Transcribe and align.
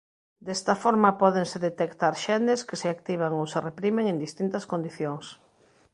Desta 0.47 0.73
forma 0.83 1.17
pódense 1.21 1.57
detectar 1.67 2.13
xenes 2.25 2.59
que 2.67 2.79
se 2.81 2.87
activan 2.95 3.33
ou 3.39 3.45
se 3.53 3.59
reprimen 3.67 4.05
en 4.11 4.17
distintas 4.25 4.63
condicións. 4.71 5.25